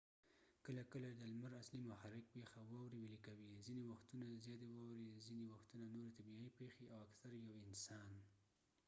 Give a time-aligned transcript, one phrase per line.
[0.65, 5.45] کله کله د لمر اصلي محرک پيښه واوري ويلې کوې ځینې وختونه زياتي واورې ځینې
[5.53, 8.11] وختونه نورې طبیعي پیښې اکثر یو انسان